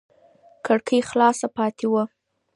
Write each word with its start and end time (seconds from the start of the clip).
کړکۍ 0.65 0.99
خلاصه 1.09 1.47
پاتې 1.57 1.85
وه. 1.91 2.03